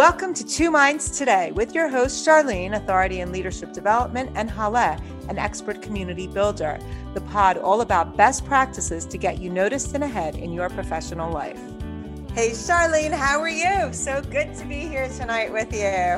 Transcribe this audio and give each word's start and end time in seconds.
Welcome 0.00 0.32
to 0.32 0.46
Two 0.46 0.70
Minds 0.70 1.10
Today 1.10 1.52
with 1.52 1.74
your 1.74 1.86
host, 1.86 2.26
Charlene, 2.26 2.74
authority 2.74 3.20
in 3.20 3.32
leadership 3.32 3.74
development, 3.74 4.30
and 4.34 4.50
Hale, 4.50 4.96
an 5.28 5.36
expert 5.36 5.82
community 5.82 6.26
builder. 6.26 6.78
The 7.12 7.20
pod 7.20 7.58
all 7.58 7.82
about 7.82 8.16
best 8.16 8.46
practices 8.46 9.04
to 9.04 9.18
get 9.18 9.40
you 9.40 9.50
noticed 9.50 9.94
and 9.94 10.02
ahead 10.02 10.36
in 10.36 10.54
your 10.54 10.70
professional 10.70 11.30
life. 11.30 11.60
Hey, 12.32 12.52
Charlene, 12.52 13.12
how 13.12 13.40
are 13.40 13.50
you? 13.50 13.92
So 13.92 14.22
good 14.22 14.54
to 14.54 14.64
be 14.64 14.88
here 14.88 15.10
tonight 15.10 15.52
with 15.52 15.70
you. 15.70 16.16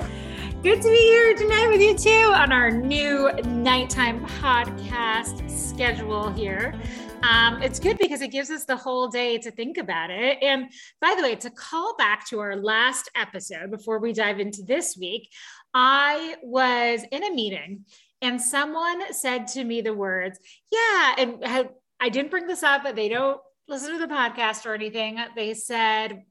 Good 0.63 0.81
to 0.81 0.91
be 0.91 0.97
here 0.97 1.35
tonight 1.35 1.67
with 1.67 1.81
you 1.81 1.93
too 1.93 2.33
on 2.33 2.53
our 2.53 2.71
new 2.71 3.33
nighttime 3.47 4.25
podcast 4.25 5.51
schedule 5.51 6.31
here. 6.31 6.73
Um, 7.25 7.61
it's 7.61 7.81
good 7.81 7.99
because 7.99 8.23
it 8.23 8.29
gives 8.29 8.49
us 8.49 8.65
the 8.65 8.77
whole 8.77 9.09
day 9.09 9.39
to 9.39 9.51
think 9.51 9.77
about 9.77 10.11
it. 10.11 10.39
And 10.41 10.71
by 11.01 11.17
the 11.17 11.25
way, 11.25 11.35
to 11.35 11.51
call 11.51 11.97
back 11.97 12.29
to 12.29 12.39
our 12.39 12.55
last 12.55 13.11
episode 13.17 13.73
before 13.73 13.99
we 13.99 14.13
dive 14.13 14.39
into 14.39 14.63
this 14.63 14.97
week, 14.97 15.29
I 15.75 16.37
was 16.45 17.05
in 17.11 17.25
a 17.25 17.35
meeting 17.35 17.85
and 18.21 18.41
someone 18.41 19.13
said 19.13 19.49
to 19.49 19.65
me 19.65 19.81
the 19.81 19.95
words, 19.95 20.39
Yeah, 20.71 21.15
and 21.19 21.71
I 21.99 22.09
didn't 22.09 22.31
bring 22.31 22.47
this 22.47 22.63
up, 22.63 22.85
but 22.85 22.95
they 22.95 23.09
don't 23.09 23.41
listen 23.67 23.95
to 23.95 23.99
the 23.99 24.15
podcast 24.15 24.65
or 24.65 24.75
anything. 24.75 25.19
They 25.35 25.55
said, 25.55 26.23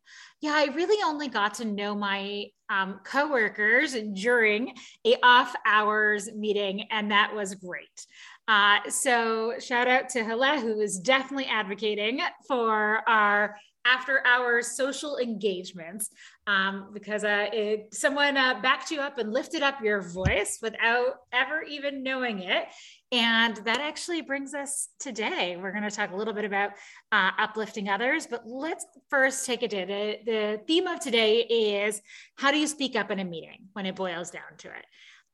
yeah, 0.41 0.53
I 0.53 0.73
really 0.73 1.01
only 1.03 1.27
got 1.27 1.53
to 1.55 1.65
know 1.65 1.93
my 1.93 2.47
um, 2.69 2.99
coworkers 3.03 3.95
during 4.13 4.73
a 5.05 5.15
off 5.21 5.53
hours 5.65 6.29
meeting, 6.33 6.87
and 6.89 7.11
that 7.11 7.33
was 7.35 7.53
great. 7.55 8.05
Uh, 8.47 8.79
so 8.89 9.53
shout 9.59 9.87
out 9.87 10.09
to 10.09 10.23
Hale, 10.23 10.59
who 10.59 10.79
is 10.81 10.99
definitely 10.99 11.45
advocating 11.45 12.21
for 12.47 13.07
our 13.07 13.55
after 13.85 14.25
our 14.25 14.61
social 14.61 15.17
engagements 15.17 16.09
um, 16.47 16.89
because 16.93 17.23
uh, 17.23 17.47
it, 17.51 17.93
someone 17.93 18.37
uh, 18.37 18.59
backed 18.61 18.91
you 18.91 18.99
up 18.99 19.17
and 19.17 19.31
lifted 19.31 19.63
up 19.63 19.81
your 19.81 20.01
voice 20.01 20.59
without 20.61 21.15
ever 21.31 21.63
even 21.63 22.03
knowing 22.03 22.39
it. 22.39 22.65
And 23.11 23.57
that 23.57 23.81
actually 23.81 24.21
brings 24.21 24.53
us 24.53 24.89
today. 24.99 25.57
We're 25.57 25.71
going 25.71 25.83
to 25.83 25.91
talk 25.91 26.11
a 26.11 26.15
little 26.15 26.33
bit 26.33 26.45
about 26.45 26.71
uh, 27.11 27.31
uplifting 27.37 27.89
others, 27.89 28.25
but 28.25 28.47
let's 28.47 28.85
first 29.09 29.45
take 29.45 29.63
a 29.63 29.67
day. 29.67 30.21
The, 30.25 30.31
the, 30.31 30.61
theme 30.67 30.87
of 30.87 30.99
today 30.99 31.39
is 31.39 32.01
how 32.35 32.51
do 32.51 32.57
you 32.57 32.67
speak 32.67 32.95
up 32.95 33.11
in 33.11 33.19
a 33.19 33.25
meeting 33.25 33.67
when 33.73 33.85
it 33.85 33.95
boils 33.95 34.31
down 34.31 34.57
to 34.59 34.67
it? 34.69 34.85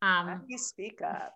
Um, 0.02 0.27
how 0.27 0.35
do 0.35 0.45
you 0.47 0.57
speak 0.57 1.02
up? 1.02 1.33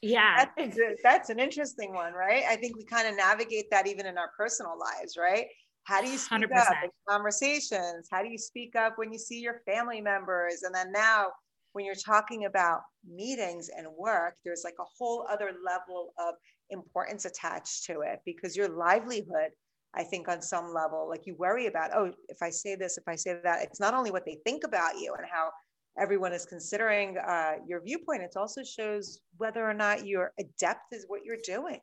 Yeah. 0.00 0.44
That's, 0.56 0.78
that's 1.02 1.30
an 1.30 1.40
interesting 1.40 1.94
one, 1.94 2.12
right? 2.12 2.44
I 2.46 2.56
think 2.56 2.76
we 2.76 2.84
kind 2.84 3.08
of 3.08 3.16
navigate 3.16 3.70
that 3.70 3.86
even 3.86 4.04
in 4.04 4.18
our 4.18 4.30
personal 4.36 4.78
lives, 4.78 5.16
right? 5.16 5.46
How 5.84 6.00
do 6.00 6.08
you 6.08 6.18
speak 6.18 6.48
100%. 6.50 6.56
up 6.56 6.76
in 6.82 6.90
conversations? 7.08 8.08
How 8.10 8.22
do 8.22 8.28
you 8.28 8.38
speak 8.38 8.74
up 8.74 8.94
when 8.96 9.12
you 9.12 9.18
see 9.18 9.40
your 9.40 9.60
family 9.66 10.00
members? 10.00 10.62
And 10.62 10.74
then 10.74 10.90
now, 10.92 11.28
when 11.72 11.84
you're 11.84 11.94
talking 11.94 12.46
about 12.46 12.80
meetings 13.06 13.68
and 13.76 13.86
work, 13.98 14.36
there's 14.44 14.62
like 14.64 14.76
a 14.80 14.84
whole 14.98 15.26
other 15.30 15.52
level 15.64 16.14
of 16.18 16.34
importance 16.70 17.24
attached 17.24 17.84
to 17.84 18.00
it 18.00 18.20
because 18.24 18.56
your 18.56 18.68
livelihood, 18.68 19.50
I 19.94 20.04
think, 20.04 20.28
on 20.28 20.40
some 20.40 20.72
level, 20.72 21.08
like 21.08 21.26
you 21.26 21.34
worry 21.36 21.66
about, 21.66 21.90
oh, 21.94 22.12
if 22.28 22.38
I 22.42 22.50
say 22.50 22.76
this, 22.76 22.96
if 22.96 23.04
I 23.06 23.16
say 23.16 23.38
that, 23.42 23.62
it's 23.62 23.80
not 23.80 23.92
only 23.92 24.10
what 24.10 24.24
they 24.24 24.38
think 24.46 24.64
about 24.64 24.98
you 24.98 25.14
and 25.18 25.26
how 25.30 25.50
everyone 25.98 26.32
is 26.32 26.46
considering 26.46 27.18
uh, 27.18 27.54
your 27.66 27.82
viewpoint, 27.82 28.22
it 28.22 28.34
also 28.36 28.62
shows 28.62 29.20
whether 29.36 29.68
or 29.68 29.74
not 29.74 30.06
you're 30.06 30.32
adept 30.38 30.92
is 30.92 31.04
what 31.08 31.24
you're 31.24 31.36
doing. 31.44 31.80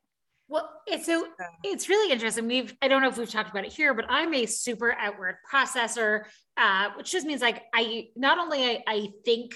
Well, 0.51 0.69
it's 0.85 1.05
so 1.05 1.27
it's 1.63 1.87
really 1.87 2.11
interesting. 2.11 2.45
We've 2.45 2.75
I 2.81 2.89
don't 2.89 3.01
know 3.01 3.07
if 3.07 3.17
we've 3.17 3.31
talked 3.31 3.49
about 3.49 3.63
it 3.63 3.71
here, 3.71 3.93
but 3.93 4.03
I'm 4.09 4.33
a 4.33 4.45
super 4.45 4.91
outward 4.99 5.35
processor, 5.49 6.23
uh, 6.57 6.89
which 6.97 7.09
just 7.09 7.25
means 7.25 7.41
like 7.41 7.63
I 7.73 8.09
not 8.17 8.37
only 8.37 8.65
I, 8.65 8.83
I 8.85 9.07
think 9.23 9.53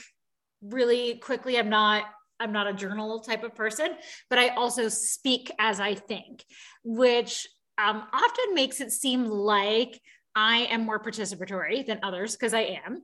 really 0.62 1.16
quickly. 1.16 1.60
I'm 1.60 1.68
not 1.68 2.06
I'm 2.40 2.54
not 2.54 2.68
a 2.68 2.74
journal 2.74 3.20
type 3.20 3.44
of 3.44 3.54
person, 3.54 3.90
but 4.30 4.40
I 4.40 4.50
also 4.50 4.88
speak 4.88 5.52
as 5.60 5.82
I 5.82 5.96
think, 5.96 6.46
which 6.86 7.46
um, 7.78 8.04
often 8.14 8.54
makes 8.54 8.80
it 8.80 8.94
seem 8.94 9.26
like 9.26 10.00
I 10.34 10.60
am 10.72 10.86
more 10.86 11.04
participatory 11.04 11.86
than 11.86 12.00
others 12.04 12.38
because 12.38 12.54
I 12.54 12.80
am, 12.86 13.02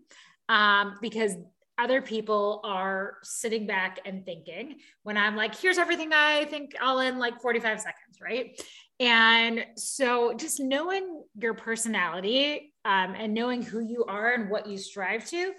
um, 0.47 0.97
because 1.01 1.35
other 1.81 2.01
people 2.01 2.61
are 2.63 3.17
sitting 3.23 3.65
back 3.65 3.99
and 4.05 4.23
thinking 4.23 4.75
when 5.01 5.17
I'm 5.17 5.35
like, 5.35 5.55
here's 5.55 5.79
everything 5.79 6.13
I 6.13 6.45
think 6.45 6.75
all 6.79 6.99
in 6.99 7.17
like 7.17 7.41
45 7.41 7.81
seconds, 7.81 8.19
right? 8.21 8.61
And 8.99 9.65
so 9.77 10.33
just 10.33 10.59
knowing 10.59 11.23
your 11.35 11.55
personality 11.55 12.71
um, 12.85 13.15
and 13.17 13.33
knowing 13.33 13.63
who 13.63 13.79
you 13.79 14.05
are 14.05 14.31
and 14.31 14.51
what 14.51 14.67
you 14.67 14.77
strive 14.77 15.27
to, 15.29 15.53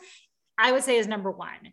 I 0.56 0.70
would 0.70 0.84
say 0.84 0.96
is 0.96 1.08
number 1.08 1.32
one. 1.32 1.72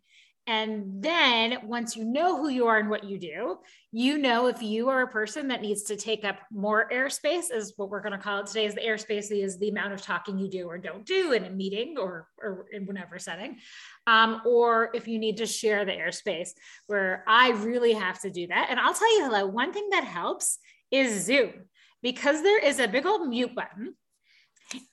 And 0.50 1.04
then 1.04 1.60
once 1.64 1.96
you 1.96 2.04
know 2.04 2.36
who 2.36 2.50
you 2.50 2.66
are 2.66 2.80
and 2.80 2.90
what 2.90 3.04
you 3.04 3.20
do, 3.20 3.60
you 3.92 4.18
know 4.18 4.48
if 4.48 4.64
you 4.64 4.90
are 4.90 5.04
a 5.04 5.08
person 5.08 5.48
that 5.50 5.62
needs 5.62 5.84
to 5.84 5.96
take 5.96 6.26
up 6.26 6.40
more 6.52 6.90
airspace, 6.92 7.54
is 7.54 7.74
what 7.78 7.92
we're 7.92 8.02
going 8.02 8.14
to 8.14 8.18
call 8.18 8.40
it 8.40 8.48
today, 8.48 8.66
is 8.66 8.74
the 8.74 8.82
airspace 8.82 9.30
is 9.30 9.60
the 9.60 9.70
amount 9.70 9.94
of 9.94 10.02
talking 10.02 10.40
you 10.40 10.50
do 10.50 10.66
or 10.66 10.80
don't 10.80 11.06
do 11.06 11.34
in 11.34 11.46
a 11.46 11.52
meeting 11.52 11.98
or, 12.00 12.28
or 12.42 12.66
in 12.72 12.88
whatever 12.88 13.20
setting. 13.20 13.60
Um, 14.08 14.42
or 14.44 14.90
if 14.96 15.08
you 15.08 15.20
need 15.20 15.38
to 15.38 15.46
share 15.46 15.86
the 15.86 15.92
airspace 15.92 16.50
where 16.88 17.24
I 17.28 17.52
really 17.52 17.94
have 17.94 18.20
to 18.22 18.32
do 18.32 18.48
that. 18.48 18.70
And 18.72 18.80
I'll 18.80 18.96
tell 18.96 19.20
you, 19.20 19.26
hello, 19.26 19.46
one 19.46 19.72
thing 19.72 19.90
that 19.92 20.04
helps 20.04 20.58
is 20.90 21.28
Zoom 21.28 21.54
because 22.02 22.42
there 22.42 22.60
is 22.60 22.80
a 22.80 22.88
big 22.88 23.06
old 23.06 23.30
mute 23.30 23.54
button 23.54 23.94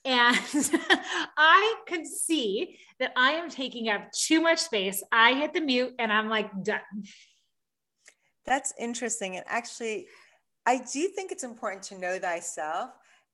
and 0.05 0.37
I 1.37 1.75
could 1.87 2.05
see 2.05 2.77
that 2.99 3.13
I 3.15 3.31
am 3.31 3.49
taking 3.49 3.89
up 3.89 4.11
too 4.11 4.41
much 4.41 4.59
space. 4.59 5.03
I 5.11 5.33
hit 5.33 5.53
the 5.53 5.61
mute 5.61 5.93
and 5.99 6.11
I'm 6.11 6.29
like, 6.29 6.63
done. 6.63 6.81
That's 8.45 8.73
interesting. 8.79 9.35
And 9.35 9.45
actually, 9.47 10.07
I 10.65 10.77
do 10.77 11.07
think 11.09 11.31
it's 11.31 11.43
important 11.43 11.83
to 11.83 11.97
know 11.97 12.17
thyself. 12.17 12.91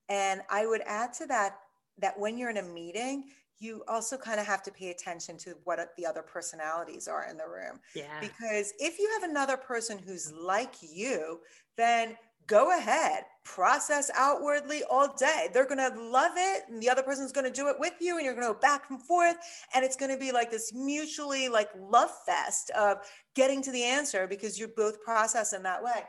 And 0.08 0.42
I 0.50 0.66
would 0.66 0.82
add 0.86 1.12
to 1.14 1.26
that 1.26 1.58
that 1.98 2.18
when 2.18 2.36
you're 2.36 2.50
in 2.50 2.56
a 2.58 2.62
meeting, 2.62 3.24
you 3.58 3.82
also 3.88 4.16
kind 4.16 4.40
of 4.40 4.46
have 4.46 4.62
to 4.64 4.70
pay 4.70 4.90
attention 4.90 5.38
to 5.38 5.54
what 5.64 5.78
the 5.96 6.04
other 6.04 6.22
personalities 6.22 7.06
are 7.08 7.26
in 7.30 7.36
the 7.36 7.48
room. 7.48 7.78
Yeah. 7.94 8.20
Because 8.20 8.72
if 8.78 8.98
you 8.98 9.08
have 9.18 9.30
another 9.30 9.56
person 9.56 9.98
who's 9.98 10.32
like 10.32 10.74
you, 10.82 11.40
then 11.76 12.16
go 12.46 12.76
ahead, 12.76 13.24
process 13.44 14.10
outwardly 14.16 14.82
all 14.90 15.14
day. 15.14 15.48
They're 15.52 15.66
going 15.66 15.78
to 15.78 16.00
love 16.00 16.32
it. 16.36 16.62
And 16.68 16.82
the 16.82 16.88
other 16.88 17.02
person's 17.02 17.32
going 17.32 17.44
to 17.44 17.52
do 17.52 17.68
it 17.68 17.76
with 17.78 17.94
you. 18.00 18.16
And 18.16 18.24
you're 18.24 18.34
going 18.34 18.46
to 18.46 18.52
go 18.52 18.58
back 18.58 18.84
and 18.90 19.00
forth. 19.02 19.36
And 19.74 19.84
it's 19.84 19.96
going 19.96 20.10
to 20.10 20.18
be 20.18 20.32
like 20.32 20.50
this 20.50 20.72
mutually 20.74 21.48
like 21.48 21.68
love 21.78 22.10
fest 22.26 22.70
of 22.70 22.98
getting 23.34 23.62
to 23.62 23.72
the 23.72 23.82
answer 23.82 24.26
because 24.26 24.58
you're 24.58 24.68
both 24.76 25.02
processing 25.02 25.62
that 25.62 25.82
way. 25.82 26.02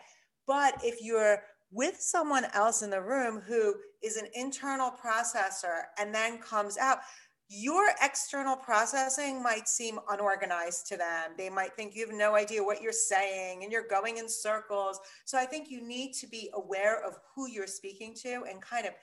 But 0.47 0.79
if 0.83 1.01
you're 1.01 1.39
with 1.71 1.99
someone 1.99 2.45
else 2.53 2.81
in 2.83 2.89
the 2.89 3.01
room 3.01 3.41
who 3.41 3.75
is 4.03 4.17
an 4.17 4.27
internal 4.33 4.91
processor 4.91 5.83
and 5.99 6.13
then 6.13 6.37
comes 6.37 6.77
out, 6.77 6.99
your 7.47 7.89
external 8.01 8.55
processing 8.55 9.41
might 9.41 9.67
seem 9.67 9.99
unorganized 10.09 10.87
to 10.87 10.97
them. 10.97 11.31
They 11.37 11.49
might 11.49 11.75
think 11.75 11.95
you 11.95 12.05
have 12.07 12.15
no 12.15 12.35
idea 12.35 12.63
what 12.63 12.81
you're 12.81 12.91
saying 12.91 13.63
and 13.63 13.71
you're 13.71 13.87
going 13.87 14.17
in 14.17 14.27
circles. 14.27 14.99
So 15.25 15.37
I 15.37 15.45
think 15.45 15.69
you 15.69 15.85
need 15.85 16.13
to 16.13 16.27
be 16.27 16.49
aware 16.53 17.03
of 17.05 17.17
who 17.35 17.47
you're 17.47 17.67
speaking 17.67 18.15
to 18.23 18.45
and 18.49 18.61
kind 18.61 18.87
of 18.87 18.93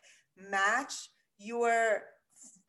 match 0.50 1.10
your 1.38 2.02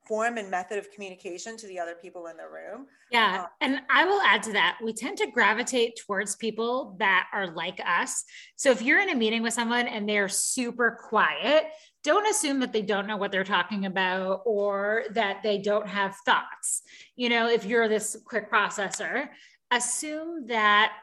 form 0.07 0.37
and 0.37 0.49
method 0.49 0.77
of 0.77 0.91
communication 0.91 1.57
to 1.57 1.67
the 1.67 1.79
other 1.79 1.95
people 1.95 2.27
in 2.27 2.37
the 2.37 2.43
room. 2.43 2.87
Yeah. 3.11 3.41
Um, 3.41 3.47
and 3.61 3.81
I 3.89 4.05
will 4.05 4.21
add 4.21 4.43
to 4.43 4.53
that. 4.53 4.77
We 4.83 4.93
tend 4.93 5.17
to 5.19 5.31
gravitate 5.31 5.99
towards 6.05 6.35
people 6.35 6.95
that 6.99 7.27
are 7.33 7.53
like 7.53 7.79
us. 7.85 8.23
So 8.55 8.71
if 8.71 8.81
you're 8.81 9.01
in 9.01 9.09
a 9.09 9.15
meeting 9.15 9.43
with 9.43 9.53
someone 9.53 9.87
and 9.87 10.07
they're 10.07 10.29
super 10.29 10.97
quiet, 11.09 11.65
don't 12.03 12.27
assume 12.29 12.59
that 12.59 12.73
they 12.73 12.81
don't 12.81 13.07
know 13.07 13.17
what 13.17 13.31
they're 13.31 13.43
talking 13.43 13.85
about 13.85 14.41
or 14.45 15.03
that 15.11 15.41
they 15.41 15.57
don't 15.57 15.87
have 15.87 16.15
thoughts. 16.25 16.81
You 17.15 17.29
know, 17.29 17.47
if 17.47 17.65
you're 17.65 17.87
this 17.87 18.17
quick 18.25 18.51
processor, 18.51 19.29
assume 19.71 20.47
that 20.47 20.93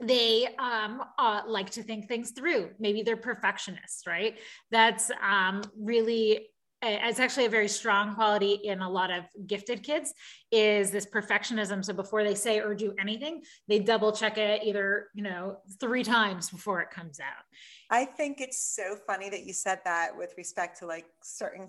they 0.00 0.48
um, 0.58 1.02
uh, 1.18 1.42
like 1.46 1.70
to 1.70 1.82
think 1.82 2.08
things 2.08 2.30
through. 2.30 2.70
Maybe 2.78 3.02
they're 3.02 3.16
perfectionists, 3.16 4.06
right? 4.06 4.38
That's 4.70 5.10
um, 5.22 5.62
really 5.78 6.48
it's 6.82 7.20
actually 7.20 7.44
a 7.44 7.50
very 7.50 7.68
strong 7.68 8.14
quality 8.14 8.52
in 8.64 8.80
a 8.80 8.88
lot 8.88 9.10
of 9.10 9.24
gifted 9.46 9.82
kids 9.82 10.14
is 10.50 10.90
this 10.90 11.06
perfectionism 11.06 11.84
so 11.84 11.92
before 11.92 12.24
they 12.24 12.34
say 12.34 12.60
or 12.60 12.74
do 12.74 12.94
anything 12.98 13.42
they 13.68 13.78
double 13.78 14.12
check 14.12 14.38
it 14.38 14.62
either 14.64 15.08
you 15.14 15.22
know 15.22 15.58
three 15.78 16.02
times 16.02 16.50
before 16.50 16.80
it 16.80 16.90
comes 16.90 17.20
out 17.20 17.44
i 17.90 18.04
think 18.04 18.40
it's 18.40 18.74
so 18.74 18.96
funny 19.06 19.28
that 19.28 19.44
you 19.44 19.52
said 19.52 19.80
that 19.84 20.16
with 20.16 20.32
respect 20.36 20.78
to 20.78 20.86
like 20.86 21.06
certain 21.22 21.68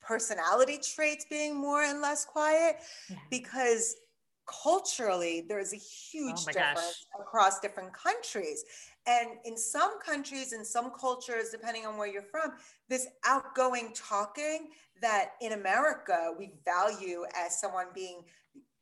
personality 0.00 0.78
traits 0.78 1.24
being 1.28 1.56
more 1.56 1.82
and 1.82 2.00
less 2.00 2.24
quiet 2.24 2.76
yeah. 3.08 3.16
because 3.30 3.96
culturally 4.46 5.44
there's 5.48 5.72
a 5.72 5.76
huge 5.76 6.40
Oh 6.40 6.52
difference 6.52 6.74
gosh. 6.74 7.20
across 7.20 7.60
different 7.60 7.92
countries 7.92 8.64
and 9.06 9.30
in 9.44 9.56
some 9.56 10.00
countries 10.00 10.52
in 10.52 10.64
some 10.64 10.90
cultures 10.98 11.50
depending 11.50 11.86
on 11.86 11.96
where 11.96 12.08
you're 12.08 12.22
from 12.22 12.52
this 12.88 13.06
outgoing 13.24 13.92
talking 13.94 14.70
that 15.00 15.30
in 15.40 15.52
america 15.52 16.34
we 16.38 16.52
value 16.64 17.24
as 17.36 17.58
someone 17.60 17.86
being 17.94 18.22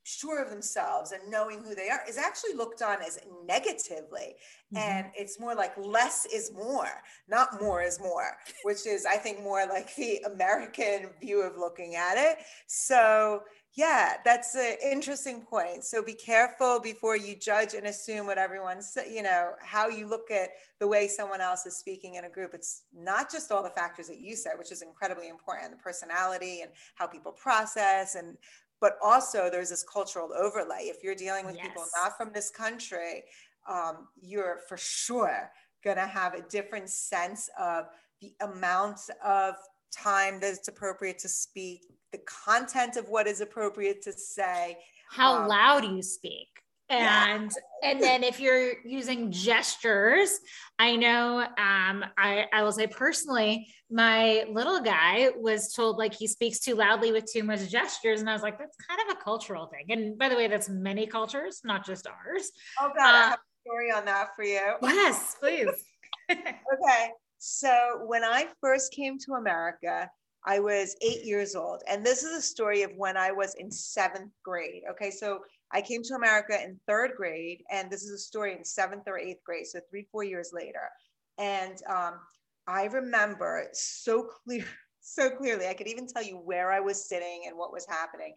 sure 0.05 0.43
of 0.43 0.51
themselves 0.51 1.13
and 1.13 1.31
knowing 1.31 1.63
who 1.63 1.75
they 1.77 1.89
are 1.89 2.01
is 2.09 2.19
actually 2.19 2.55
looked 2.55 2.83
on 2.83 3.01
as 3.03 3.21
negatively 3.47 4.35
Mhm. 4.73 4.79
and 4.81 5.13
it's 5.15 5.39
more 5.39 5.55
like 5.55 5.77
less 5.79 6.27
is 6.27 6.51
more 6.53 7.03
not 7.29 7.61
more 7.63 7.83
is 7.83 8.01
more 8.01 8.37
which 8.65 8.85
is 8.87 9.07
i 9.07 9.17
think 9.17 9.41
more 9.43 9.65
like 9.67 9.95
the 9.95 10.19
american 10.27 11.11
view 11.21 11.41
of 11.41 11.57
looking 11.57 11.95
at 11.95 12.17
it 12.19 12.39
so 12.67 13.45
yeah 13.75 14.15
that's 14.25 14.55
an 14.55 14.77
interesting 14.85 15.43
point 15.43 15.85
so 15.85 16.03
be 16.03 16.13
careful 16.13 16.79
before 16.81 17.17
you 17.17 17.35
judge 17.35 17.75
and 17.75 17.87
assume 17.87 18.27
what 18.27 18.39
everyone's 18.39 18.97
you 19.11 19.23
know 19.23 19.53
how 19.61 19.89
you 19.89 20.07
look 20.07 20.31
at 20.31 20.51
the 20.83 20.89
way 20.89 21.07
someone 21.07 21.41
else 21.41 21.65
is 21.65 21.77
speaking 21.77 22.17
in 22.17 22.25
a 22.25 22.29
group. 22.29 22.55
It's 22.55 22.83
not 22.93 23.31
just 23.31 23.53
all 23.53 23.63
the 23.63 23.71
factors 23.71 24.09
that 24.09 24.19
you 24.19 24.35
said 24.35 24.55
which 24.59 24.73
is 24.73 24.83
incredibly 24.83 25.29
important 25.29 25.71
the 25.71 25.77
personality 25.77 26.63
and 26.63 26.73
how 26.97 27.07
people 27.07 27.31
process 27.31 28.17
and 28.17 28.37
but 28.81 28.99
also 29.01 29.49
there's 29.49 29.71
this 29.71 29.85
cultural 29.85 30.33
overlay. 30.37 30.87
If 30.87 31.05
you're 31.05 31.15
dealing 31.15 31.47
with 31.47 31.57
people 31.57 31.85
not 31.97 32.17
from 32.17 32.33
this 32.35 32.51
country 32.51 33.23
um, 33.71 34.09
you're 34.21 34.59
for 34.69 34.77
sure 34.77 35.53
going 35.85 35.99
to 35.99 36.07
have 36.07 36.35
a 36.35 36.43
different 36.43 36.91
sense 36.91 37.49
of 37.57 37.85
the 38.21 38.35
amount 38.41 38.99
of 39.25 39.55
time 39.93 40.41
that 40.41 40.55
it's 40.55 40.69
appropriate 40.69 41.19
to 41.21 41.29
speak, 41.29 41.83
the 42.13 42.19
content 42.19 42.97
of 42.97 43.09
what 43.09 43.27
is 43.27 43.41
appropriate 43.41 44.03
to 44.03 44.13
say. 44.13 44.77
how 45.11 45.43
Um, 45.43 45.49
loud 45.49 45.85
you 45.85 46.03
speak 46.03 46.49
Yeah. 46.91 47.25
and 47.35 47.51
and 47.83 48.03
then 48.03 48.23
if 48.25 48.39
you're 48.41 48.73
using 48.85 49.31
gestures 49.31 50.31
i 50.79 50.97
know 50.97 51.41
um 51.41 52.05
i 52.19 52.47
i 52.53 52.63
will 52.63 52.73
say 52.73 52.87
personally 52.87 53.67
my 53.91 54.45
little 54.51 54.81
guy 54.81 55.31
was 55.37 55.73
told 55.73 55.97
like 55.99 56.15
he 56.15 56.27
speaks 56.27 56.59
too 56.61 56.75
loudly 56.75 57.13
with 57.13 57.25
too 57.31 57.45
much 57.45 57.63
gestures 57.71 58.21
and 58.21 58.29
i 58.29 58.33
was 58.33 58.43
like 58.43 58.59
that's 58.59 58.77
kind 58.89 59.01
of 59.05 59.17
a 59.17 59.21
cultural 59.23 59.67
thing 59.67 59.87
and 59.95 60.19
by 60.19 60.29
the 60.29 60.37
way 60.37 60.49
that's 60.49 60.69
many 60.69 61.07
cultures 61.07 61.61
not 61.65 61.85
just 61.87 62.07
ours 62.07 62.51
Oh, 62.81 62.91
God, 62.97 63.15
I 63.15 63.19
Uh, 63.21 63.31
have 63.31 63.39
a 63.39 63.61
story 63.69 63.91
on 63.93 64.05
that 64.07 64.29
for 64.37 64.45
you. 64.45 64.67
yes 64.83 65.37
please 65.41 65.77
Okay. 66.31 67.03
So 67.45 68.03
when 68.07 68.23
I 68.23 68.47
first 68.61 68.93
came 68.93 69.19
to 69.19 69.33
America, 69.33 70.09
I 70.47 70.61
was 70.61 70.95
eight 71.03 71.25
years 71.25 71.57
old. 71.57 71.83
And 71.89 72.07
this 72.07 72.23
is 72.23 72.31
a 72.31 72.41
story 72.41 72.83
of 72.83 72.93
when 72.97 73.17
I 73.17 73.33
was 73.33 73.57
in 73.57 73.69
seventh 73.69 74.31
grade. 74.45 74.85
Okay. 74.93 75.11
So 75.11 75.41
I 75.73 75.83
came 75.83 76.05
to 76.05 76.15
America 76.15 76.63
in 76.63 76.79
third 76.87 77.15
grade, 77.17 77.65
and 77.69 77.91
this 77.91 78.05
is 78.05 78.13
a 78.13 78.19
story 78.19 78.57
in 78.57 78.65
seventh 78.65 79.09
or 79.09 79.19
eighth 79.19 79.43
grade. 79.45 79.67
So 79.67 79.81
three, 79.91 80.07
four 80.13 80.23
years 80.23 80.53
later. 80.53 80.89
And 81.37 81.83
um, 81.89 82.21
I 82.69 82.85
remember 82.85 83.67
so 83.73 84.23
clear, 84.23 84.65
so 85.01 85.29
clearly, 85.29 85.67
I 85.67 85.75
could 85.75 85.89
even 85.89 86.07
tell 86.07 86.23
you 86.23 86.37
where 86.37 86.71
I 86.71 86.79
was 86.79 87.09
sitting 87.09 87.43
and 87.49 87.59
what 87.59 87.73
was 87.73 87.87
happening. 87.89 88.37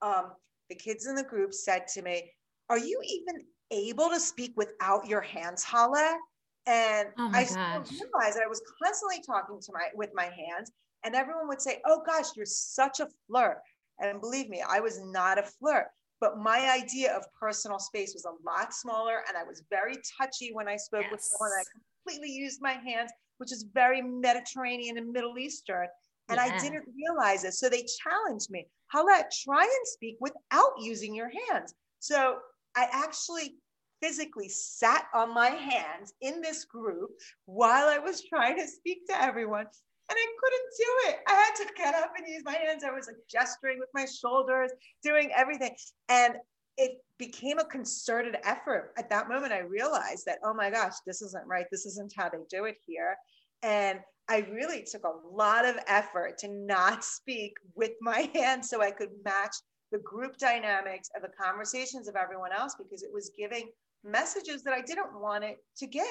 Um, 0.00 0.30
the 0.68 0.76
kids 0.76 1.06
in 1.06 1.16
the 1.16 1.24
group 1.24 1.52
said 1.52 1.88
to 1.94 2.02
me, 2.02 2.30
Are 2.70 2.78
you 2.78 3.00
even 3.04 3.46
able 3.72 4.10
to 4.10 4.20
speak 4.20 4.52
without 4.54 5.08
your 5.08 5.22
hands, 5.22 5.64
Hala? 5.64 6.16
And 6.66 7.08
Oh 7.18 7.30
I 7.34 7.40
realized 7.40 8.36
that 8.36 8.42
I 8.44 8.48
was 8.48 8.62
constantly 8.82 9.22
talking 9.22 9.60
to 9.60 9.72
my 9.72 9.88
with 9.94 10.10
my 10.14 10.24
hands, 10.24 10.72
and 11.04 11.14
everyone 11.14 11.48
would 11.48 11.60
say, 11.60 11.82
"Oh 11.84 12.02
gosh, 12.06 12.34
you're 12.36 12.46
such 12.46 13.00
a 13.00 13.08
flirt." 13.26 13.58
And 14.00 14.20
believe 14.20 14.48
me, 14.48 14.62
I 14.62 14.80
was 14.80 15.00
not 15.00 15.38
a 15.38 15.42
flirt. 15.42 15.88
But 16.20 16.38
my 16.38 16.70
idea 16.70 17.14
of 17.14 17.26
personal 17.38 17.78
space 17.78 18.14
was 18.14 18.24
a 18.24 18.42
lot 18.44 18.72
smaller, 18.72 19.24
and 19.28 19.36
I 19.36 19.44
was 19.44 19.62
very 19.68 19.96
touchy 20.18 20.52
when 20.54 20.68
I 20.68 20.76
spoke 20.76 21.10
with 21.10 21.20
someone. 21.20 21.50
I 21.52 21.64
completely 22.04 22.32
used 22.34 22.62
my 22.62 22.72
hands, 22.72 23.12
which 23.38 23.52
is 23.52 23.64
very 23.74 24.00
Mediterranean 24.00 24.96
and 24.96 25.12
Middle 25.12 25.38
Eastern. 25.38 25.88
And 26.30 26.40
I 26.40 26.56
didn't 26.56 26.88
realize 26.96 27.44
it. 27.44 27.52
So 27.52 27.68
they 27.68 27.84
challenged 28.02 28.50
me. 28.50 28.66
Hala, 28.86 29.24
try 29.44 29.62
and 29.62 29.86
speak 29.86 30.16
without 30.20 30.72
using 30.78 31.14
your 31.14 31.30
hands. 31.50 31.74
So 31.98 32.38
I 32.74 32.88
actually 32.90 33.56
physically 34.04 34.48
sat 34.48 35.06
on 35.14 35.32
my 35.32 35.48
hands 35.48 36.12
in 36.20 36.42
this 36.42 36.64
group 36.66 37.10
while 37.46 37.88
I 37.88 37.98
was 37.98 38.22
trying 38.22 38.56
to 38.58 38.66
speak 38.66 39.06
to 39.08 39.22
everyone. 39.22 39.66
And 40.10 40.18
I 40.18 40.26
couldn't 40.38 40.70
do 40.76 41.08
it. 41.08 41.16
I 41.26 41.32
had 41.32 41.54
to 41.56 41.74
get 41.74 41.94
up 41.94 42.12
and 42.16 42.28
use 42.28 42.42
my 42.44 42.52
hands. 42.52 42.84
I 42.84 42.90
was 42.90 43.06
like 43.06 43.16
gesturing 43.30 43.78
with 43.78 43.88
my 43.94 44.04
shoulders, 44.04 44.70
doing 45.02 45.30
everything. 45.34 45.74
And 46.10 46.34
it 46.76 47.02
became 47.18 47.58
a 47.58 47.64
concerted 47.64 48.36
effort. 48.44 48.92
At 48.98 49.08
that 49.08 49.30
moment, 49.30 49.54
I 49.54 49.60
realized 49.60 50.26
that, 50.26 50.40
oh 50.44 50.52
my 50.52 50.70
gosh, 50.70 50.94
this 51.06 51.22
isn't 51.22 51.46
right. 51.46 51.64
This 51.70 51.86
isn't 51.86 52.12
how 52.14 52.28
they 52.28 52.38
do 52.50 52.66
it 52.66 52.76
here. 52.86 53.16
And 53.62 54.00
I 54.28 54.46
really 54.52 54.82
took 54.82 55.04
a 55.04 55.34
lot 55.34 55.64
of 55.64 55.76
effort 55.86 56.36
to 56.38 56.48
not 56.48 57.04
speak 57.04 57.56
with 57.74 57.92
my 58.02 58.28
hands 58.34 58.68
so 58.68 58.82
I 58.82 58.90
could 58.90 59.10
match 59.24 59.56
the 59.94 60.00
group 60.00 60.36
dynamics 60.38 61.08
of 61.14 61.22
the 61.22 61.28
conversations 61.40 62.08
of 62.08 62.16
everyone 62.16 62.50
else 62.52 62.74
because 62.76 63.04
it 63.04 63.10
was 63.12 63.30
giving 63.38 63.68
messages 64.02 64.64
that 64.64 64.74
I 64.74 64.80
didn't 64.80 65.20
want 65.20 65.44
it 65.44 65.58
to 65.76 65.86
give. 65.86 66.04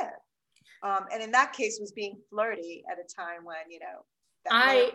Um, 0.83 1.05
and 1.11 1.21
in 1.21 1.31
that 1.31 1.51
case, 1.51 1.79
was 1.81 1.91
being 1.91 2.17
flirty 2.29 2.85
at 2.89 2.97
a 2.97 3.03
time 3.13 3.43
when 3.43 3.57
you 3.69 3.79
know. 3.79 4.05
I 4.49 4.93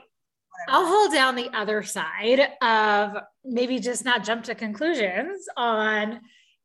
I'll 0.70 0.86
hold 0.86 1.12
down 1.12 1.36
the 1.36 1.50
other 1.54 1.82
side 1.82 2.48
of 2.62 3.22
maybe 3.44 3.78
just 3.78 4.06
not 4.06 4.24
jump 4.24 4.44
to 4.44 4.54
conclusions 4.54 5.46
on 5.54 6.20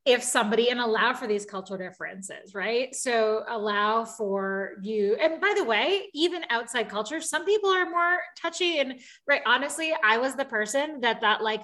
if 0.06 0.24
somebody 0.24 0.70
and 0.70 0.80
allow 0.80 1.14
for 1.14 1.28
these 1.28 1.46
cultural 1.46 1.78
differences, 1.78 2.56
right? 2.56 2.96
So 2.96 3.44
allow 3.50 4.06
for 4.06 4.72
you. 4.81 5.18
And 5.22 5.42
by 5.42 5.54
the 5.58 5.64
way, 5.66 6.10
even 6.14 6.44
outside 6.50 6.90
culture, 6.90 7.20
some 7.20 7.46
people 7.46 7.70
are 7.70 7.90
more 7.90 8.20
touchy 8.42 8.80
and 8.80 9.02
right. 9.28 9.42
Honestly, 9.46 9.94
I 10.04 10.18
was 10.20 10.36
the 10.36 10.46
person 10.46 11.02
that 11.02 11.20
that 11.22 11.42
like 11.42 11.62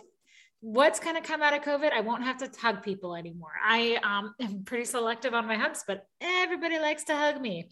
what's 0.61 1.00
going 1.00 1.15
to 1.15 1.21
come 1.21 1.41
out 1.41 1.56
of 1.56 1.61
COVID? 1.61 1.91
I 1.94 2.01
won't 2.01 2.23
have 2.23 2.38
to 2.38 2.59
hug 2.59 2.83
people 2.83 3.15
anymore. 3.15 3.51
I 3.63 4.00
um, 4.03 4.33
am 4.41 4.63
pretty 4.63 4.85
selective 4.85 5.33
on 5.33 5.47
my 5.47 5.56
hugs, 5.56 5.83
but 5.88 6.06
everybody 6.21 6.79
likes 6.79 7.03
to 7.06 7.15
hug 7.15 7.39
me. 7.41 7.69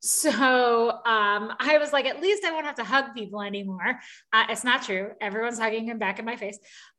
So 0.00 0.30
um, 0.30 1.52
I 1.58 1.78
was 1.80 1.92
like, 1.92 2.06
at 2.06 2.20
least 2.20 2.44
I 2.44 2.52
won't 2.52 2.66
have 2.66 2.76
to 2.76 2.84
hug 2.84 3.14
people 3.14 3.42
anymore. 3.42 3.98
Uh, 4.32 4.44
it's 4.48 4.64
not 4.64 4.82
true. 4.82 5.10
Everyone's 5.20 5.58
hugging 5.58 5.86
him 5.86 5.98
back 5.98 6.18
in 6.18 6.24
my 6.24 6.36
face. 6.36 6.58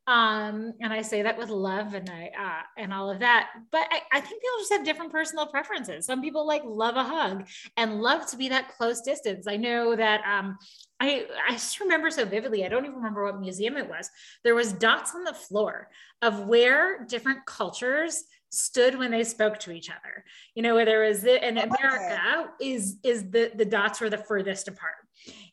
Um, 0.10 0.74
and 0.82 0.92
I 0.92 1.04
say 1.04 1.22
that 1.22 1.38
with 1.38 1.50
love 1.50 1.94
and 1.94 2.10
I 2.10 2.32
uh, 2.36 2.82
and 2.82 2.92
all 2.92 3.12
of 3.12 3.20
that. 3.20 3.52
But 3.72 3.86
I, 3.92 4.02
I 4.12 4.20
think 4.20 4.42
people 4.42 4.58
just 4.58 4.74
have 4.74 4.84
different 4.84 5.12
personal 5.12 5.46
preferences. 5.46 6.08
Some 6.08 6.24
people 6.24 6.48
like 6.48 6.64
love 6.66 6.96
a 6.96 7.04
hug 7.04 7.48
and 7.78 8.02
love 8.02 8.26
to 8.32 8.38
be 8.38 8.50
that 8.50 8.76
close 8.76 9.02
distance. 9.02 9.46
I 9.46 9.56
know 9.58 9.96
that 9.96 10.22
um, 10.22 10.58
I 11.00 11.28
I 11.48 11.52
just 11.52 11.80
remember 11.80 12.10
so 12.10 12.26
vividly. 12.26 12.66
I 12.66 12.70
don't 12.70 12.86
even 12.86 12.96
remember 12.96 13.24
what 13.24 13.40
museum 13.40 13.78
it 13.78 13.88
was. 13.88 14.10
There 14.44 14.56
was 14.56 14.74
dots 14.74 15.14
on 15.14 15.24
the 15.24 15.34
floor 15.34 15.90
of 16.24 16.48
where 16.48 17.06
different 17.06 17.46
cultures 17.46 18.24
stood 18.50 18.98
when 18.98 19.12
they 19.12 19.24
spoke 19.24 19.60
to 19.60 19.72
each 19.72 19.92
other. 19.92 20.26
You 20.56 20.64
know, 20.64 20.74
where 20.74 20.86
there 20.86 21.02
was 21.02 21.22
the, 21.22 21.44
and 21.44 21.60
America 21.60 22.50
is 22.60 22.98
is 23.04 23.30
the 23.30 23.52
the 23.54 23.66
dots 23.66 24.02
were 24.02 24.10
the 24.10 24.18
furthest 24.18 24.70
apart, 24.70 24.96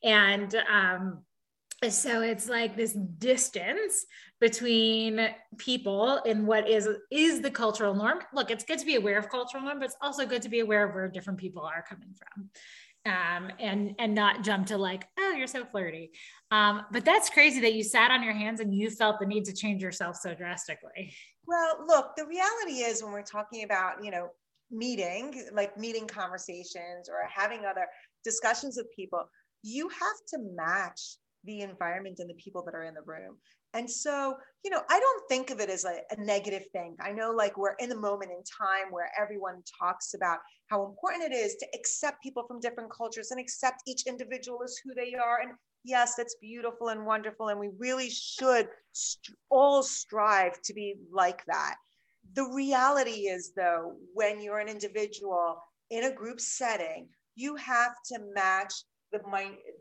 and 0.03 0.55
um, 0.73 1.26
so 1.89 2.23
it's 2.23 2.49
like 2.49 2.77
this 2.77 2.93
distance 2.93 4.07
between 4.41 5.29
people 5.59 6.19
in 6.25 6.47
what 6.47 6.69
is 6.69 6.89
is 7.11 7.43
the 7.43 7.51
cultural 7.51 7.95
norm. 7.95 8.21
Look, 8.33 8.51
it's 8.51 8.65
good 8.65 8.79
to 8.79 8.87
be 8.87 8.95
aware 8.95 9.19
of 9.19 9.29
cultural 9.29 9.63
norm, 9.63 9.79
but 9.79 9.87
it's 9.87 9.97
also 10.01 10.27
good 10.27 10.43
to 10.43 10.49
be 10.49 10.61
aware 10.61 10.89
of 10.89 10.95
where 10.95 11.09
different 11.09 11.39
people 11.39 11.63
are 11.63 11.85
coming 11.87 12.15
from. 12.15 12.51
Um, 13.05 13.53
and 13.61 13.95
and 13.99 14.15
not 14.15 14.43
jump 14.43 14.67
to 14.69 14.79
like, 14.79 15.07
oh, 15.19 15.35
you're 15.37 15.47
so 15.47 15.65
flirty. 15.65 16.11
Um, 16.51 16.83
but 16.91 17.05
that's 17.05 17.31
crazy 17.31 17.61
that 17.61 17.75
you 17.75 17.85
sat 17.85 18.11
on 18.11 18.23
your 18.23 18.33
hands 18.33 18.61
and 18.61 18.75
you 18.75 18.91
felt 18.91 19.21
the 19.21 19.27
need 19.27 19.45
to 19.45 19.53
change 19.53 19.83
yourself 19.83 20.17
so 20.17 20.35
drastically. 20.35 21.15
Well, 21.47 21.85
look, 21.87 22.17
the 22.17 22.27
reality 22.27 22.81
is 22.81 23.03
when 23.03 23.13
we're 23.13 23.23
talking 23.23 23.65
about, 23.65 24.03
you 24.03 24.11
know, 24.11 24.31
meeting, 24.71 25.45
like 25.53 25.79
meeting 25.79 26.07
conversations 26.09 27.09
or 27.09 27.29
having 27.33 27.65
other 27.65 27.87
discussions 28.25 28.77
with 28.77 28.87
people, 28.97 29.29
you 29.63 29.89
have 29.89 30.17
to 30.31 30.39
match 30.55 31.17
the 31.47 31.61
environment 31.61 32.19
and 32.19 32.29
the 32.29 32.35
people 32.35 32.63
that 32.65 32.75
are 32.75 32.85
in 32.85 32.95
the 32.95 33.03
room. 33.03 33.37
And 33.75 33.91
so, 33.91 34.37
you 34.65 34.71
know, 34.71 34.81
I 34.89 34.99
don't 34.99 35.29
think 35.29 35.51
of 35.51 35.61
it 35.61 35.69
as 35.69 35.85
a, 35.85 35.99
a, 36.11 36.17
negative 36.25 36.65
thing. 36.73 36.97
I 37.01 37.13
know 37.13 37.31
like 37.31 37.59
we're 37.59 37.75
in 37.75 37.91
the 37.91 38.01
moment 38.01 38.31
in 38.31 38.43
time 38.43 38.91
where 38.91 39.11
everyone 39.21 39.63
talks 39.79 40.15
about 40.15 40.39
how 40.69 40.87
important 40.87 41.31
it 41.31 41.35
is 41.35 41.57
to 41.57 41.67
accept 41.75 42.23
people 42.23 42.45
from 42.47 42.61
different 42.61 42.91
cultures 42.91 43.33
and 43.33 43.41
accept 43.41 43.83
each 43.87 44.07
individual 44.07 44.61
as 44.65 44.79
who 44.83 44.95
they 44.95 45.15
are. 45.15 45.41
And 45.43 45.53
yes, 45.85 46.15
that's 46.17 46.37
beautiful 46.41 46.89
and 46.89 47.05
wonderful. 47.05 47.49
And 47.49 47.61
we 47.61 47.71
really 47.79 48.09
should 48.09 48.69
st- 48.93 49.37
all 49.51 49.83
strive 49.83 50.61
to 50.63 50.73
be 50.73 50.95
like 51.13 51.45
that. 51.47 51.75
The 52.35 52.51
reality 52.55 53.29
is, 53.29 53.53
though, 53.55 53.97
when 54.15 54.41
you're 54.41 54.59
an 54.59 54.69
individual 54.69 55.63
in 55.91 56.05
a 56.05 56.15
group 56.15 56.41
setting, 56.41 57.09
you 57.35 57.57
have 57.57 57.93
to 58.07 58.19
match 58.35 58.73
the, 59.13 59.21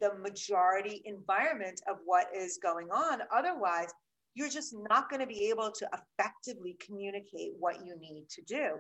the 0.02 0.16
majority 0.20 1.02
environment 1.06 1.82
of 1.90 1.98
what 2.06 2.28
is 2.36 2.60
going 2.62 2.90
on. 2.92 3.20
Otherwise, 3.36 3.90
you're 4.36 4.50
just 4.50 4.76
not 4.90 5.10
going 5.10 5.22
to 5.22 5.28
be 5.28 5.50
able 5.50 5.72
to 5.72 5.90
effectively 5.94 6.78
communicate 6.86 7.54
what 7.60 7.86
you 7.86 7.98
need 8.00 8.28
to 8.30 8.42
do. 8.44 8.72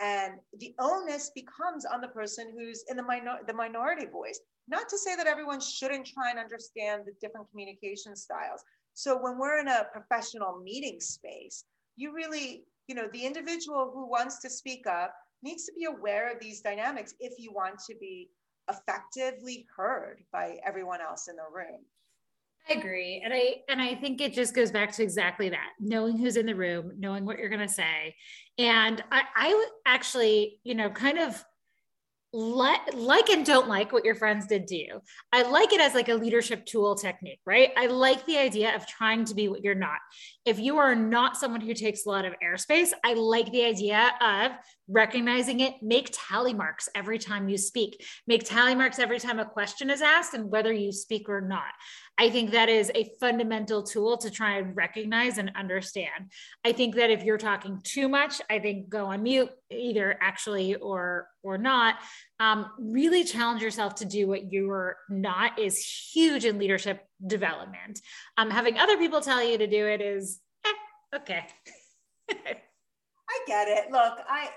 And 0.00 0.34
the 0.58 0.74
onus 0.80 1.30
becomes 1.34 1.84
on 1.84 2.00
the 2.00 2.08
person 2.08 2.52
who's 2.56 2.84
in 2.88 2.96
the, 2.96 3.02
minor- 3.02 3.40
the 3.46 3.54
minority 3.54 4.06
voice. 4.06 4.40
Not 4.66 4.88
to 4.88 4.98
say 4.98 5.14
that 5.14 5.26
everyone 5.26 5.60
shouldn't 5.60 6.06
try 6.06 6.30
and 6.30 6.38
understand 6.38 7.02
the 7.06 7.12
different 7.20 7.48
communication 7.50 8.16
styles. 8.16 8.64
So 8.94 9.16
when 9.20 9.38
we're 9.38 9.58
in 9.58 9.68
a 9.68 9.86
professional 9.92 10.60
meeting 10.62 11.00
space, 11.00 11.64
you 11.96 12.12
really, 12.12 12.64
you 12.88 12.94
know, 12.94 13.08
the 13.12 13.24
individual 13.24 13.92
who 13.94 14.08
wants 14.08 14.40
to 14.40 14.50
speak 14.50 14.86
up 14.86 15.14
needs 15.42 15.64
to 15.66 15.72
be 15.78 15.84
aware 15.84 16.32
of 16.32 16.40
these 16.40 16.60
dynamics 16.60 17.14
if 17.20 17.34
you 17.38 17.52
want 17.52 17.78
to 17.86 17.94
be 18.00 18.30
effectively 18.68 19.66
heard 19.76 20.22
by 20.32 20.58
everyone 20.64 21.00
else 21.00 21.28
in 21.28 21.36
the 21.36 21.42
room. 21.54 21.80
I 22.68 22.74
agree. 22.74 23.20
And 23.22 23.32
I 23.34 23.56
and 23.68 23.80
I 23.80 23.94
think 23.94 24.20
it 24.20 24.32
just 24.32 24.54
goes 24.54 24.70
back 24.70 24.90
to 24.92 25.02
exactly 25.02 25.50
that. 25.50 25.70
Knowing 25.78 26.16
who's 26.16 26.36
in 26.36 26.46
the 26.46 26.54
room, 26.54 26.92
knowing 26.98 27.26
what 27.26 27.38
you're 27.38 27.50
gonna 27.50 27.68
say. 27.68 28.14
And 28.56 29.02
I, 29.12 29.22
I 29.36 29.66
actually, 29.84 30.60
you 30.64 30.74
know, 30.74 30.88
kind 30.88 31.18
of 31.18 31.44
like 32.34 32.80
like 32.94 33.30
and 33.30 33.46
don't 33.46 33.68
like 33.68 33.92
what 33.92 34.04
your 34.04 34.16
friends 34.16 34.46
did 34.48 34.66
to 34.66 34.76
you. 34.76 35.00
I 35.32 35.42
like 35.42 35.72
it 35.72 35.80
as 35.80 35.94
like 35.94 36.08
a 36.08 36.14
leadership 36.14 36.66
tool 36.66 36.96
technique, 36.96 37.38
right? 37.46 37.70
I 37.76 37.86
like 37.86 38.26
the 38.26 38.38
idea 38.38 38.74
of 38.74 38.88
trying 38.88 39.24
to 39.26 39.34
be 39.34 39.46
what 39.46 39.62
you're 39.62 39.76
not. 39.76 39.98
If 40.44 40.58
you 40.58 40.78
are 40.78 40.96
not 40.96 41.36
someone 41.36 41.60
who 41.60 41.74
takes 41.74 42.04
a 42.04 42.08
lot 42.08 42.24
of 42.24 42.34
airspace, 42.44 42.90
I 43.04 43.14
like 43.14 43.52
the 43.52 43.64
idea 43.64 44.12
of 44.20 44.52
recognizing 44.88 45.60
it, 45.60 45.74
make 45.80 46.10
tally 46.12 46.52
marks 46.52 46.88
every 46.96 47.18
time 47.18 47.48
you 47.48 47.56
speak. 47.56 48.04
Make 48.26 48.42
tally 48.42 48.74
marks 48.74 48.98
every 48.98 49.20
time 49.20 49.38
a 49.38 49.44
question 49.44 49.88
is 49.88 50.02
asked 50.02 50.34
and 50.34 50.50
whether 50.50 50.72
you 50.72 50.90
speak 50.90 51.28
or 51.28 51.40
not. 51.40 51.72
I 52.18 52.30
think 52.30 52.50
that 52.50 52.68
is 52.68 52.90
a 52.96 53.12
fundamental 53.20 53.84
tool 53.84 54.18
to 54.18 54.30
try 54.30 54.58
and 54.58 54.76
recognize 54.76 55.38
and 55.38 55.52
understand. 55.54 56.32
I 56.64 56.72
think 56.72 56.96
that 56.96 57.10
if 57.10 57.22
you're 57.22 57.38
talking 57.38 57.80
too 57.84 58.08
much, 58.08 58.40
I 58.50 58.58
think 58.58 58.88
go 58.88 59.06
on 59.06 59.22
mute, 59.22 59.50
either 59.70 60.18
actually 60.20 60.74
or 60.74 61.28
or 61.44 61.58
not. 61.58 61.96
Um, 62.40 62.70
really 62.78 63.24
challenge 63.24 63.62
yourself 63.62 63.94
to 63.96 64.04
do 64.04 64.26
what 64.26 64.52
you're 64.52 64.96
not 65.08 65.58
is 65.58 65.78
huge 66.12 66.44
in 66.44 66.58
leadership 66.58 67.06
development. 67.26 68.00
Um, 68.36 68.50
having 68.50 68.78
other 68.78 68.96
people 68.96 69.20
tell 69.20 69.42
you 69.42 69.58
to 69.58 69.66
do 69.66 69.86
it 69.86 70.00
is 70.00 70.40
eh, 70.66 71.16
okay. 71.16 71.46
I 72.30 73.38
get 73.46 73.68
it. 73.68 73.90
Look, 73.90 74.18
I 74.28 74.48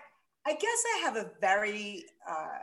I 0.46 0.54
guess 0.54 0.84
I 0.96 1.00
have 1.04 1.18
a 1.18 1.32
very 1.42 2.06
uh, 2.30 2.60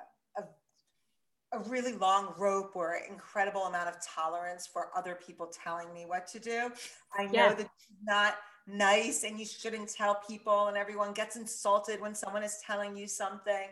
a 1.55 1.59
really 1.69 1.93
long 1.93 2.35
rope 2.37 2.73
or 2.75 2.99
incredible 3.09 3.63
amount 3.63 3.89
of 3.89 3.97
tolerance 4.05 4.67
for 4.67 4.89
other 4.97 5.19
people 5.27 5.47
telling 5.47 5.93
me 5.95 6.05
what 6.07 6.27
to 6.29 6.39
do. 6.39 6.71
I 7.17 7.25
know 7.25 7.31
yeah. 7.33 7.55
that 7.55 7.61
it's 7.61 7.87
not 8.03 8.35
nice 8.67 9.25
and 9.25 9.39
you 9.39 9.47
shouldn't 9.47 9.89
tell 9.89 10.21
people 10.29 10.67
and 10.67 10.77
everyone 10.77 11.13
gets 11.13 11.37
insulted 11.37 12.01
when 12.01 12.15
someone 12.15 12.43
is 12.43 12.59
telling 12.67 12.97
you 12.97 13.07
something. 13.07 13.69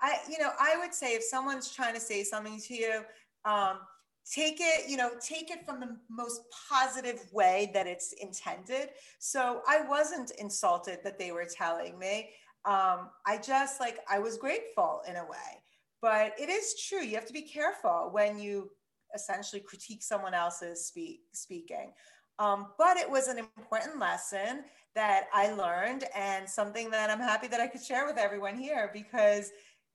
I, 0.00 0.18
you 0.30 0.38
know, 0.38 0.50
I 0.60 0.76
would 0.78 0.94
say 0.94 1.14
if 1.14 1.24
someone's 1.24 1.72
trying 1.72 1.94
to 1.94 2.00
say 2.00 2.24
something 2.24 2.60
to 2.60 2.74
you, 2.74 3.02
um, 3.44 3.78
take 4.30 4.56
it, 4.58 4.88
you 4.88 4.96
know, 4.96 5.10
take 5.20 5.50
it 5.50 5.64
from 5.66 5.80
the 5.80 5.96
most 6.08 6.42
positive 6.70 7.20
way 7.32 7.70
that 7.74 7.86
it's 7.86 8.12
intended. 8.14 8.90
So 9.18 9.60
I 9.68 9.82
wasn't 9.82 10.30
insulted 10.38 11.00
that 11.04 11.18
they 11.18 11.32
were 11.32 11.46
telling 11.46 11.98
me. 11.98 12.30
Um, 12.64 13.10
I 13.26 13.38
just 13.42 13.80
like, 13.80 13.98
I 14.10 14.18
was 14.18 14.38
grateful 14.38 15.02
in 15.08 15.16
a 15.16 15.24
way. 15.24 15.62
But 16.00 16.32
it 16.38 16.48
is 16.48 16.82
true. 16.88 17.02
You 17.02 17.14
have 17.14 17.26
to 17.26 17.32
be 17.32 17.42
careful 17.42 18.10
when 18.12 18.38
you 18.38 18.70
essentially 19.14 19.60
critique 19.60 20.02
someone 20.02 20.34
else's 20.34 20.86
speak, 20.86 21.20
speaking. 21.32 21.92
Um, 22.38 22.68
but 22.78 22.96
it 22.96 23.08
was 23.08 23.28
an 23.28 23.38
important 23.38 23.98
lesson 24.00 24.64
that 24.94 25.26
I 25.32 25.52
learned 25.52 26.04
and 26.14 26.48
something 26.48 26.90
that 26.90 27.10
I'm 27.10 27.20
happy 27.20 27.46
that 27.48 27.60
I 27.60 27.66
could 27.66 27.82
share 27.82 28.06
with 28.06 28.16
everyone 28.16 28.56
here 28.56 28.90
because 28.92 29.50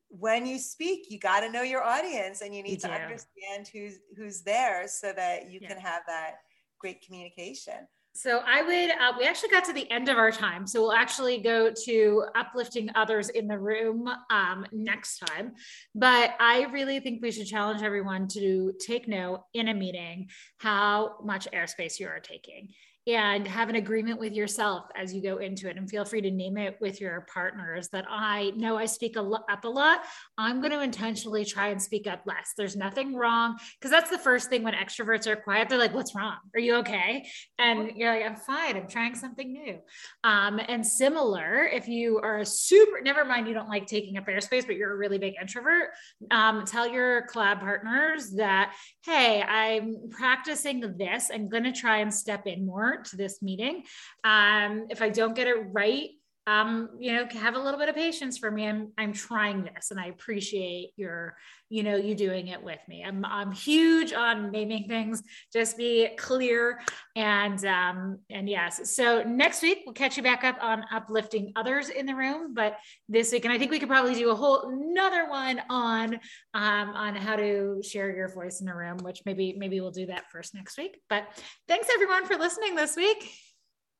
when 0.09 0.45
you 0.45 0.57
speak, 0.57 1.07
you 1.09 1.19
got 1.19 1.41
to 1.41 1.51
know 1.51 1.61
your 1.61 1.83
audience 1.83 2.41
and 2.41 2.55
you 2.55 2.63
need 2.63 2.71
you 2.71 2.89
to 2.89 2.91
understand 2.91 3.69
who's 3.71 3.99
who's 4.17 4.41
there 4.41 4.87
so 4.87 5.13
that 5.13 5.51
you 5.51 5.59
yeah. 5.61 5.69
can 5.69 5.77
have 5.77 6.01
that 6.07 6.35
great 6.79 7.05
communication. 7.05 7.87
So 8.13 8.41
I 8.45 8.63
would, 8.63 8.89
uh, 8.89 9.13
we 9.17 9.25
actually 9.25 9.49
got 9.49 9.63
to 9.65 9.73
the 9.73 9.89
end 9.91 10.09
of 10.09 10.17
our 10.17 10.31
time. 10.31 10.65
So 10.65 10.81
we'll 10.81 10.93
actually 10.93 11.37
go 11.37 11.71
to 11.85 12.25
uplifting 12.35 12.89
others 12.95 13.29
in 13.29 13.47
the 13.47 13.57
room 13.57 14.09
um, 14.29 14.65
next 14.71 15.19
time. 15.19 15.53
But 15.93 16.33
I 16.39 16.63
really 16.71 16.99
think 16.99 17.21
we 17.21 17.31
should 17.31 17.45
challenge 17.45 17.83
everyone 17.83 18.27
to 18.29 18.73
take 18.85 19.07
note 19.07 19.43
in 19.53 19.69
a 19.69 19.73
meeting 19.73 20.29
how 20.57 21.17
much 21.23 21.47
airspace 21.53 21.99
you 21.99 22.07
are 22.07 22.19
taking 22.19 22.69
and 23.07 23.47
have 23.47 23.69
an 23.69 23.75
agreement 23.75 24.19
with 24.19 24.33
yourself 24.33 24.85
as 24.95 25.13
you 25.13 25.21
go 25.21 25.37
into 25.37 25.69
it. 25.69 25.77
And 25.77 25.89
feel 25.89 26.05
free 26.05 26.21
to 26.21 26.31
name 26.31 26.57
it 26.57 26.77
with 26.79 27.01
your 27.01 27.25
partners 27.33 27.89
that 27.89 28.05
i 28.09 28.51
know 28.55 28.77
i 28.77 28.85
speak 28.85 29.15
a 29.15 29.21
lo- 29.21 29.43
up 29.49 29.63
a 29.65 29.67
lot. 29.67 30.01
I'm 30.37 30.59
going 30.59 30.71
to 30.71 30.81
intentionally 30.81 31.45
try 31.45 31.69
and 31.69 31.81
speak 31.81 32.07
up 32.07 32.21
less. 32.25 32.53
There's 32.57 32.75
nothing 32.75 33.15
wrong 33.15 33.57
because 33.79 33.91
that's 33.91 34.09
the 34.09 34.17
first 34.17 34.49
thing 34.49 34.63
when 34.63 34.73
extroverts 34.73 35.27
are 35.27 35.35
quiet 35.35 35.69
they're 35.69 35.77
like 35.77 35.93
what's 35.93 36.15
wrong? 36.15 36.37
Are 36.53 36.59
you 36.59 36.75
okay? 36.77 37.27
And 37.57 37.91
you're 37.95 38.13
like 38.13 38.25
i'm 38.25 38.35
fine. 38.35 38.75
I'm 38.75 38.87
trying 38.87 39.15
something 39.15 39.51
new. 39.51 39.79
Um, 40.23 40.59
and 40.67 40.85
similar 40.85 41.63
if 41.65 41.87
you 41.87 42.19
are 42.19 42.39
a 42.39 42.45
super 42.45 43.01
never 43.01 43.25
mind 43.25 43.47
you 43.47 43.53
don't 43.53 43.69
like 43.69 43.87
taking 43.87 44.17
up 44.17 44.27
airspace 44.27 44.65
but 44.65 44.75
you're 44.75 44.93
a 44.93 44.97
really 44.97 45.17
big 45.17 45.35
introvert 45.39 45.89
um, 46.31 46.65
tell 46.65 46.87
your 46.87 47.27
collab 47.27 47.59
partners 47.59 48.31
that 48.31 48.73
hey 49.05 49.41
i'm 49.41 50.09
practicing 50.09 50.79
this. 50.97 51.29
I'm 51.33 51.49
going 51.49 51.63
to 51.63 51.71
try 51.71 51.97
and 51.97 52.13
step 52.13 52.45
in 52.45 52.65
more 52.65 52.88
to 52.97 53.17
this 53.17 53.41
meeting. 53.41 53.83
Um, 54.23 54.87
if 54.89 55.01
I 55.01 55.09
don't 55.09 55.35
get 55.35 55.47
it 55.47 55.57
right, 55.71 56.09
um, 56.49 56.89
you 56.99 57.13
know, 57.13 57.27
have 57.39 57.55
a 57.55 57.59
little 57.59 57.79
bit 57.79 57.89
of 57.89 57.95
patience 57.95 58.37
for 58.37 58.49
me. 58.49 58.67
I'm 58.67 58.91
I'm 58.97 59.13
trying 59.13 59.63
this, 59.63 59.91
and 59.91 59.99
I 59.99 60.07
appreciate 60.07 60.91
your, 60.95 61.35
you 61.69 61.83
know, 61.83 61.95
you 61.95 62.15
doing 62.15 62.47
it 62.47 62.63
with 62.63 62.79
me. 62.87 63.03
I'm 63.05 63.23
I'm 63.23 63.51
huge 63.51 64.13
on 64.13 64.51
naming 64.51 64.87
things. 64.87 65.21
Just 65.53 65.77
be 65.77 66.09
clear, 66.17 66.81
and 67.15 67.63
um, 67.65 68.19
and 68.31 68.49
yes. 68.49 68.95
So 68.95 69.21
next 69.23 69.61
week 69.61 69.83
we'll 69.85 69.93
catch 69.93 70.17
you 70.17 70.23
back 70.23 70.43
up 70.43 70.57
on 70.61 70.85
uplifting 70.91 71.51
others 71.55 71.89
in 71.89 72.07
the 72.07 72.15
room. 72.15 72.55
But 72.55 72.77
this 73.07 73.31
week, 73.31 73.45
and 73.45 73.53
I 73.53 73.59
think 73.59 73.69
we 73.69 73.77
could 73.77 73.89
probably 73.89 74.15
do 74.15 74.31
a 74.31 74.35
whole 74.35 74.69
another 74.69 75.29
one 75.29 75.61
on 75.69 76.15
um, 76.55 76.89
on 76.95 77.15
how 77.15 77.35
to 77.35 77.81
share 77.83 78.09
your 78.15 78.29
voice 78.29 78.59
in 78.59 78.65
the 78.65 78.75
room, 78.75 78.97
which 79.03 79.21
maybe 79.25 79.53
maybe 79.55 79.81
we'll 79.81 79.91
do 79.91 80.07
that 80.07 80.31
first 80.31 80.55
next 80.55 80.77
week. 80.79 80.99
But 81.09 81.27
thanks 81.67 81.89
everyone 81.93 82.25
for 82.25 82.37
listening 82.37 82.75
this 82.75 82.95
week. 82.95 83.31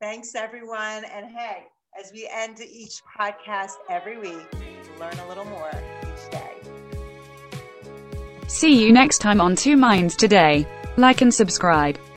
Thanks 0.01 0.33
everyone, 0.33 1.03
and 1.05 1.27
hey 1.27 1.65
as 1.97 2.11
we 2.11 2.29
end 2.33 2.59
each 2.61 3.01
podcast 3.17 3.73
every 3.89 4.17
week, 4.17 4.47
learn 4.99 5.17
a 5.19 5.27
little 5.27 5.45
more 5.45 5.71
each 6.03 6.31
day. 6.31 6.55
See 8.47 8.83
you 8.83 8.91
next 8.91 9.19
time 9.19 9.39
on 9.39 9.55
Two 9.55 9.77
Minds 9.77 10.15
Today. 10.15 10.67
Like 10.97 11.21
and 11.21 11.33
subscribe. 11.33 11.99